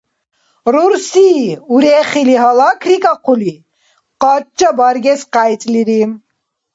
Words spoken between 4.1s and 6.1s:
къача баргес къяйцӀлири.